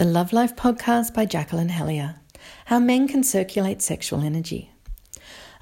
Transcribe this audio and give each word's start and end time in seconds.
The 0.00 0.06
Love 0.06 0.32
Life 0.32 0.56
podcast 0.56 1.12
by 1.12 1.26
Jacqueline 1.26 1.68
Hellyer 1.68 2.14
How 2.64 2.78
Men 2.78 3.06
Can 3.06 3.22
Circulate 3.22 3.82
Sexual 3.82 4.22
Energy. 4.22 4.70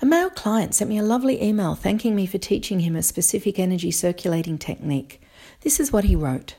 A 0.01 0.07
male 0.07 0.30
client 0.30 0.77
sent 0.77 0.88
me 0.88 0.96
a 0.96 1.03
lovely 1.03 1.43
email 1.43 1.75
thanking 1.75 2.14
me 2.14 2.25
for 2.25 2.38
teaching 2.38 2.79
him 2.79 2.95
a 2.95 3.03
specific 3.03 3.59
energy 3.59 3.90
circulating 3.90 4.56
technique. 4.56 5.21
This 5.62 5.80
is 5.80 5.93
what 5.93 6.04
he 6.04 6.14
wrote 6.14 6.54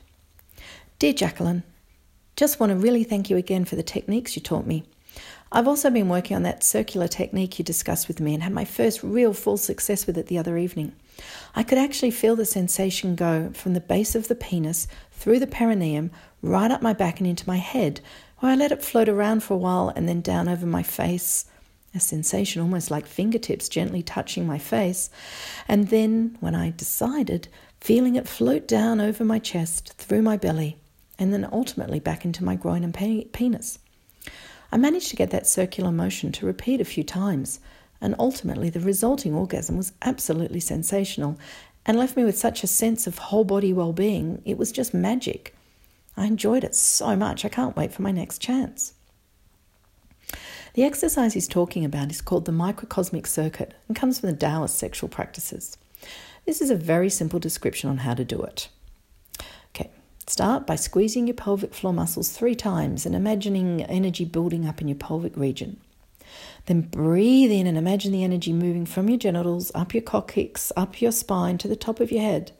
Dear 0.98 1.14
Jacqueline, 1.14 1.62
just 2.36 2.60
want 2.60 2.68
to 2.68 2.76
really 2.76 3.02
thank 3.02 3.30
you 3.30 3.38
again 3.38 3.64
for 3.64 3.76
the 3.76 3.82
techniques 3.82 4.36
you 4.36 4.42
taught 4.42 4.66
me. 4.66 4.84
I've 5.50 5.66
also 5.66 5.88
been 5.88 6.10
working 6.10 6.36
on 6.36 6.42
that 6.42 6.62
circular 6.62 7.08
technique 7.08 7.58
you 7.58 7.64
discussed 7.64 8.08
with 8.08 8.20
me 8.20 8.34
and 8.34 8.42
had 8.42 8.52
my 8.52 8.66
first 8.66 9.02
real 9.02 9.32
full 9.32 9.56
success 9.56 10.06
with 10.06 10.18
it 10.18 10.26
the 10.26 10.36
other 10.36 10.58
evening. 10.58 10.92
I 11.54 11.62
could 11.62 11.78
actually 11.78 12.12
feel 12.12 12.36
the 12.36 12.44
sensation 12.44 13.14
go 13.14 13.50
from 13.52 13.74
the 13.74 13.80
base 13.80 14.14
of 14.14 14.28
the 14.28 14.34
penis 14.34 14.86
through 15.12 15.40
the 15.40 15.46
perineum 15.46 16.10
right 16.42 16.70
up 16.70 16.82
my 16.82 16.92
back 16.92 17.18
and 17.18 17.26
into 17.26 17.46
my 17.46 17.56
head, 17.56 18.00
where 18.38 18.52
I 18.52 18.54
let 18.54 18.72
it 18.72 18.82
float 18.82 19.08
around 19.08 19.42
for 19.42 19.54
a 19.54 19.58
while 19.58 19.92
and 19.94 20.08
then 20.08 20.20
down 20.20 20.48
over 20.48 20.66
my 20.66 20.82
face. 20.82 21.46
A 21.94 22.00
sensation 22.00 22.62
almost 22.62 22.90
like 22.90 23.06
fingertips 23.06 23.68
gently 23.68 24.02
touching 24.02 24.46
my 24.46 24.58
face. 24.58 25.10
And 25.66 25.88
then, 25.88 26.36
when 26.40 26.54
I 26.54 26.70
decided, 26.70 27.48
feeling 27.80 28.14
it 28.14 28.28
float 28.28 28.68
down 28.68 29.00
over 29.00 29.24
my 29.24 29.40
chest, 29.40 29.94
through 29.94 30.22
my 30.22 30.36
belly, 30.36 30.76
and 31.18 31.32
then 31.32 31.48
ultimately 31.50 31.98
back 31.98 32.24
into 32.24 32.44
my 32.44 32.54
groin 32.54 32.84
and 32.84 32.94
penis. 32.94 33.78
I 34.72 34.76
managed 34.76 35.10
to 35.10 35.16
get 35.16 35.30
that 35.30 35.48
circular 35.48 35.90
motion 35.90 36.30
to 36.32 36.46
repeat 36.46 36.80
a 36.80 36.84
few 36.84 37.02
times, 37.02 37.58
and 38.00 38.14
ultimately 38.18 38.70
the 38.70 38.80
resulting 38.80 39.34
orgasm 39.34 39.76
was 39.76 39.92
absolutely 40.02 40.60
sensational 40.60 41.38
and 41.86 41.98
left 41.98 42.16
me 42.16 42.24
with 42.24 42.38
such 42.38 42.62
a 42.62 42.66
sense 42.66 43.06
of 43.06 43.18
whole 43.18 43.44
body 43.44 43.72
well 43.72 43.92
being. 43.92 44.42
It 44.44 44.58
was 44.58 44.72
just 44.72 44.94
magic. 44.94 45.54
I 46.16 46.26
enjoyed 46.26 46.64
it 46.64 46.74
so 46.74 47.16
much, 47.16 47.44
I 47.44 47.48
can't 47.48 47.76
wait 47.76 47.92
for 47.92 48.02
my 48.02 48.10
next 48.10 48.38
chance. 48.38 48.94
The 50.74 50.84
exercise 50.84 51.34
he's 51.34 51.48
talking 51.48 51.84
about 51.84 52.10
is 52.10 52.20
called 52.20 52.44
the 52.44 52.52
microcosmic 52.52 53.26
circuit 53.26 53.74
and 53.88 53.96
comes 53.96 54.20
from 54.20 54.30
the 54.30 54.36
Taoist 54.36 54.78
sexual 54.78 55.08
practices. 55.08 55.76
This 56.46 56.60
is 56.60 56.70
a 56.70 56.76
very 56.76 57.10
simple 57.10 57.38
description 57.38 57.90
on 57.90 57.98
how 57.98 58.14
to 58.14 58.24
do 58.24 58.40
it. 58.42 58.68
Okay, 59.74 59.90
start 60.26 60.66
by 60.66 60.76
squeezing 60.76 61.26
your 61.26 61.34
pelvic 61.34 61.74
floor 61.74 61.92
muscles 61.92 62.30
three 62.30 62.54
times 62.54 63.04
and 63.04 63.14
imagining 63.14 63.82
energy 63.82 64.24
building 64.24 64.66
up 64.66 64.80
in 64.80 64.88
your 64.88 64.96
pelvic 64.96 65.36
region. 65.36 65.80
Then 66.66 66.82
breathe 66.82 67.50
in 67.50 67.66
and 67.66 67.76
imagine 67.76 68.12
the 68.12 68.24
energy 68.24 68.52
moving 68.52 68.86
from 68.86 69.08
your 69.08 69.18
genitals 69.18 69.72
up 69.74 69.94
your 69.94 70.02
coccyx, 70.02 70.72
up 70.76 71.00
your 71.00 71.12
spine 71.12 71.58
to 71.58 71.68
the 71.68 71.76
top 71.76 72.00
of 72.00 72.12
your 72.12 72.22
head. 72.22 72.52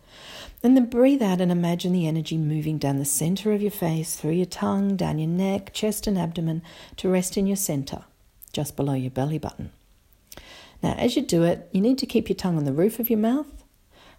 And 0.63 0.77
then 0.77 0.91
breathe 0.91 1.23
out 1.23 1.41
and 1.41 1.51
imagine 1.51 1.93
the 1.93 2.07
energy 2.07 2.37
moving 2.37 2.79
down 2.79 2.99
the 2.99 3.05
center 3.05 3.53
of 3.53 3.63
your 3.63 3.71
face, 3.71 4.17
through 4.17 4.33
your 4.33 4.47
tongue, 4.47 4.97
down 4.97 5.19
your 5.19 5.29
neck, 5.29 5.73
chest, 5.73 6.07
and 6.07 6.19
abdomen 6.19 6.63
to 6.97 7.09
rest 7.09 7.37
in 7.37 7.47
your 7.47 7.57
center, 7.57 8.05
just 8.53 8.77
below 8.77 8.95
your 8.95 9.11
belly 9.11 9.39
button. 9.39 9.71
Now, 10.83 10.95
as 10.95 11.17
you 11.17 11.23
do 11.23 11.45
it, 11.45 11.69
you 11.73 11.81
need 11.81 11.99
to 11.99 12.07
keep 12.07 12.29
your 12.29 12.37
tongue 12.37 12.57
on 12.57 12.65
the 12.65 12.73
roof 12.73 12.99
of 12.99 13.11
your 13.11 13.19
mouth. 13.19 13.65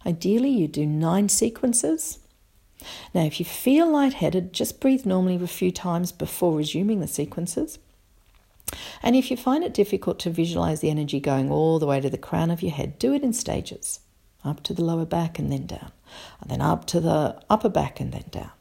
Ideally, 0.05 0.49
you 0.49 0.67
do 0.67 0.85
nine 0.85 1.29
sequences. 1.29 2.19
Now, 3.13 3.23
if 3.23 3.39
you 3.39 3.45
feel 3.45 3.91
lightheaded, 3.91 4.53
just 4.53 4.79
breathe 4.79 5.05
normally 5.05 5.35
a 5.35 5.47
few 5.47 5.71
times 5.71 6.11
before 6.11 6.57
resuming 6.57 6.99
the 6.99 7.07
sequences. 7.07 7.77
And 9.03 9.15
if 9.15 9.31
you 9.31 9.37
find 9.37 9.63
it 9.63 9.73
difficult 9.73 10.19
to 10.19 10.29
visualize 10.29 10.79
the 10.79 10.89
energy 10.89 11.19
going 11.19 11.51
all 11.51 11.79
the 11.79 11.85
way 11.85 11.99
to 11.99 12.09
the 12.09 12.17
crown 12.17 12.51
of 12.51 12.61
your 12.61 12.71
head, 12.71 12.99
do 12.99 13.13
it 13.13 13.23
in 13.23 13.33
stages 13.33 13.99
up 14.43 14.63
to 14.63 14.73
the 14.73 14.83
lower 14.83 15.05
back 15.05 15.39
and 15.39 15.51
then 15.51 15.65
down, 15.65 15.91
and 16.41 16.49
then 16.49 16.61
up 16.61 16.85
to 16.85 16.99
the 16.99 17.39
upper 17.49 17.69
back 17.69 17.99
and 17.99 18.11
then 18.11 18.25
down, 18.31 18.51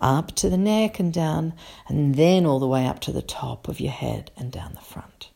up 0.00 0.34
to 0.34 0.50
the 0.50 0.58
neck 0.58 0.98
and 0.98 1.12
down, 1.12 1.54
and 1.88 2.16
then 2.16 2.44
all 2.44 2.58
the 2.58 2.66
way 2.66 2.86
up 2.86 3.00
to 3.00 3.12
the 3.12 3.22
top 3.22 3.68
of 3.68 3.80
your 3.80 3.92
head 3.92 4.30
and 4.36 4.50
down 4.50 4.72
the 4.74 4.80
front. 4.80 5.30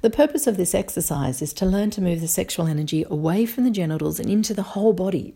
The 0.00 0.10
purpose 0.10 0.46
of 0.46 0.56
this 0.56 0.74
exercise 0.74 1.42
is 1.42 1.52
to 1.54 1.66
learn 1.66 1.90
to 1.90 2.00
move 2.00 2.20
the 2.20 2.28
sexual 2.28 2.66
energy 2.66 3.04
away 3.10 3.46
from 3.46 3.64
the 3.64 3.70
genitals 3.70 4.20
and 4.20 4.30
into 4.30 4.54
the 4.54 4.62
whole 4.62 4.92
body. 4.92 5.34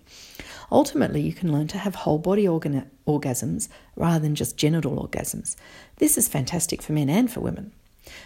Ultimately, 0.71 1.21
you 1.21 1.35
can 1.35 1.53
learn 1.53 1.67
to 1.69 1.79
have 1.79 1.97
whole 1.97 2.19
body 2.19 2.49
organ- 2.49 2.91
orgasms 3.07 3.69
rather 3.97 4.21
than 4.21 4.35
just 4.35 4.57
genital 4.57 5.07
orgasms. 5.07 5.57
This 5.97 6.17
is 6.17 6.29
fantastic 6.29 6.81
for 6.81 6.93
men 6.93 7.11
and 7.11 7.31
for 7.31 7.41
women. 7.41 7.73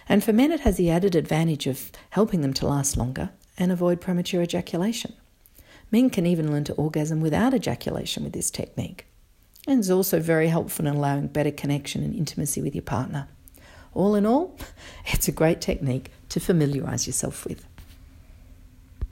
And 0.08 0.22
for 0.22 0.32
men, 0.32 0.52
it 0.52 0.60
has 0.60 0.76
the 0.76 0.90
added 0.90 1.14
advantage 1.14 1.66
of 1.66 1.90
helping 2.10 2.40
them 2.40 2.52
to 2.54 2.66
last 2.66 2.96
longer 2.96 3.30
and 3.58 3.70
avoid 3.72 4.00
premature 4.00 4.42
ejaculation. 4.42 5.12
Men 5.90 6.10
can 6.10 6.26
even 6.26 6.50
learn 6.50 6.64
to 6.64 6.74
orgasm 6.74 7.20
without 7.20 7.54
ejaculation 7.54 8.24
with 8.24 8.32
this 8.32 8.50
technique. 8.50 9.06
And 9.66 9.78
it's 9.80 9.90
also 9.90 10.20
very 10.20 10.48
helpful 10.48 10.86
in 10.86 10.94
allowing 10.94 11.28
better 11.28 11.50
connection 11.50 12.02
and 12.02 12.14
intimacy 12.14 12.62
with 12.62 12.74
your 12.74 12.82
partner. 12.82 13.28
All 13.94 14.14
in 14.14 14.26
all, 14.26 14.58
it's 15.06 15.28
a 15.28 15.32
great 15.32 15.60
technique 15.60 16.10
to 16.30 16.40
familiarize 16.40 17.06
yourself 17.06 17.44
with. 17.44 17.66